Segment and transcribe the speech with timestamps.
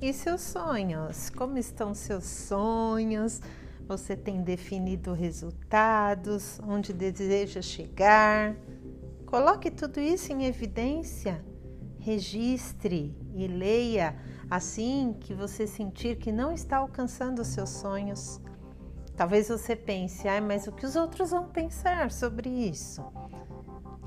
[0.00, 1.30] E seus sonhos?
[1.30, 3.40] Como estão seus sonhos?
[3.88, 6.60] Você tem definido resultados?
[6.62, 8.54] Onde deseja chegar?
[9.24, 11.42] Coloque tudo isso em evidência.
[11.98, 14.14] Registre e leia
[14.50, 18.38] assim que você sentir que não está alcançando os seus sonhos.
[19.16, 23.02] Talvez você pense, ah, mas o que os outros vão pensar sobre isso?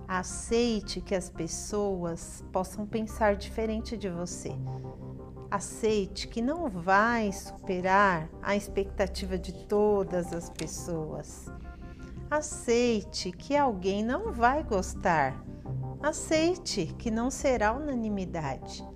[0.07, 4.56] Aceite que as pessoas possam pensar diferente de você.
[5.51, 11.45] Aceite que não vai superar a expectativa de todas as pessoas.
[12.29, 15.43] Aceite que alguém não vai gostar.
[16.01, 18.87] Aceite que não será unanimidade,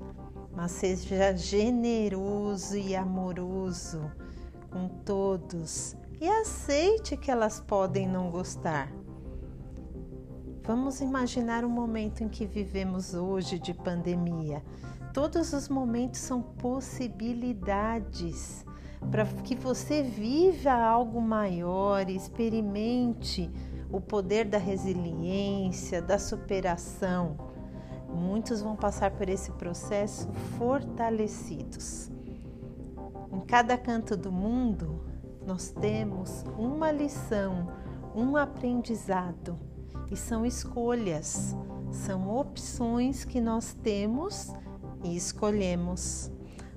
[0.55, 4.11] mas seja generoso e amoroso
[4.71, 8.89] com todos e aceite que elas podem não gostar.
[10.65, 14.63] Vamos imaginar o momento em que vivemos hoje de pandemia.
[15.13, 18.65] Todos os momentos são possibilidades
[19.11, 23.51] para que você viva algo maior, experimente
[23.91, 27.35] o poder da resiliência, da superação.
[28.07, 32.09] Muitos vão passar por esse processo fortalecidos.
[33.33, 35.03] Em cada canto do mundo,
[35.45, 37.67] nós temos uma lição,
[38.15, 39.72] um aprendizado
[40.11, 41.55] e são escolhas,
[41.91, 44.53] são opções que nós temos
[45.03, 46.31] e escolhemos.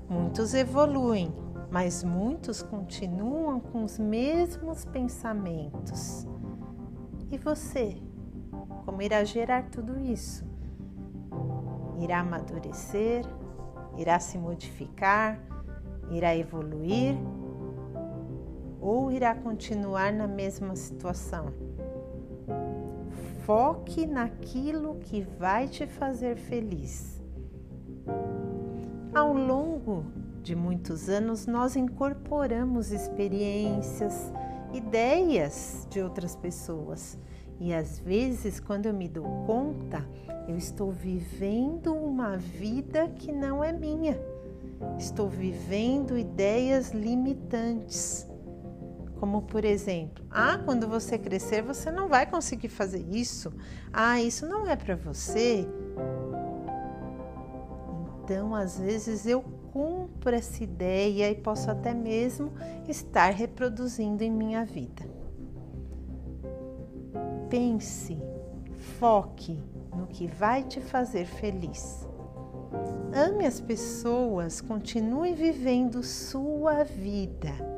[0.09, 1.35] Muitos evoluem,
[1.71, 6.27] mas muitos continuam com os mesmos pensamentos.
[7.31, 7.97] E você?
[8.85, 10.45] Como irá gerar tudo isso?
[11.99, 13.25] Irá amadurecer?
[13.97, 15.41] Irá se modificar?
[16.11, 17.17] Irá evoluir?
[18.81, 21.53] Ou irá continuar na mesma situação?
[23.47, 27.23] Foque naquilo que vai te fazer feliz.
[29.15, 30.05] Ao longo
[30.43, 34.33] de muitos anos, nós incorporamos experiências,
[34.75, 37.17] ideias de outras pessoas.
[37.61, 40.05] E às vezes, quando eu me dou conta,
[40.49, 44.19] eu estou vivendo uma vida que não é minha.
[44.99, 48.27] Estou vivendo ideias limitantes.
[49.19, 53.53] Como por exemplo, ah, quando você crescer você não vai conseguir fazer isso.
[53.93, 55.67] Ah, isso não é para você.
[58.23, 62.53] Então, às vezes eu cumpro essa ideia e posso até mesmo
[62.89, 65.05] estar reproduzindo em minha vida.
[67.49, 68.19] Pense,
[68.99, 69.59] foque
[69.95, 72.07] no que vai te fazer feliz.
[73.15, 77.76] Ame as pessoas, continue vivendo sua vida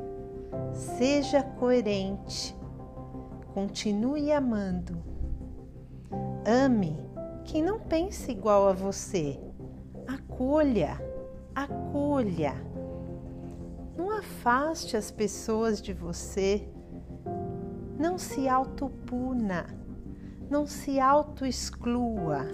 [0.73, 2.55] Seja coerente,
[3.53, 5.01] continue amando.
[6.45, 7.09] Ame
[7.49, 9.39] quem não pensa igual a você.
[10.07, 11.01] Acolha,
[11.55, 12.53] acolha.
[13.97, 16.69] Não afaste as pessoas de você.
[17.97, 19.65] Não se autopuna.
[20.47, 22.45] Não se auto-exclua.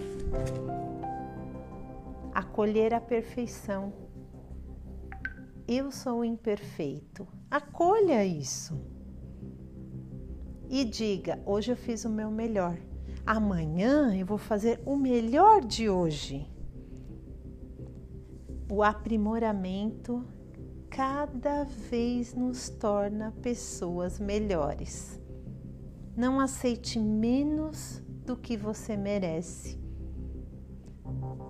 [2.34, 3.92] Acolher a perfeição.
[5.68, 8.78] Eu sou imperfeito Acolha isso.
[10.68, 12.76] E diga: hoje eu fiz o meu melhor.
[13.24, 16.50] Amanhã eu vou fazer o melhor de hoje.
[18.70, 20.24] O aprimoramento
[20.90, 25.20] cada vez nos torna pessoas melhores.
[26.16, 29.78] Não aceite menos do que você merece.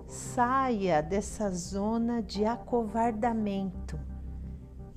[0.07, 3.99] Saia dessa zona de acovardamento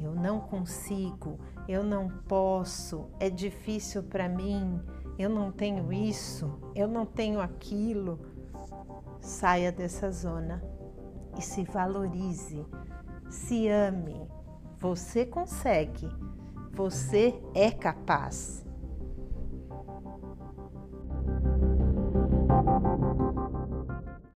[0.01, 1.39] eu não consigo,
[1.69, 4.81] eu não posso, é difícil para mim,
[5.19, 8.19] eu não tenho isso, eu não tenho aquilo.
[9.21, 10.65] Saia dessa zona
[11.39, 12.65] e se valorize,
[13.29, 14.27] se ame.
[14.79, 16.09] Você consegue,
[16.73, 18.65] você é capaz.